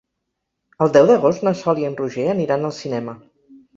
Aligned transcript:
El 0.85 0.93
deu 0.95 1.09
d'agost 1.11 1.45
na 1.47 1.53
Sol 1.59 1.81
i 1.81 1.85
en 1.91 1.99
Roger 2.01 2.25
aniran 2.33 2.67
al 2.71 2.75
cinema. 2.79 3.15